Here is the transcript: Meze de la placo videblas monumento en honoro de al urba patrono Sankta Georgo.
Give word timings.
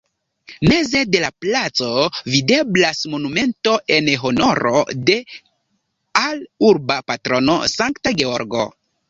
Meze 0.69 1.01
de 1.15 1.19
la 1.23 1.27
placo 1.45 1.89
videblas 2.35 3.01
monumento 3.11 3.75
en 3.99 4.09
honoro 4.23 4.73
de 5.11 5.19
al 6.25 6.43
urba 6.73 6.99
patrono 7.13 7.61
Sankta 7.77 8.17
Georgo. 8.25 8.67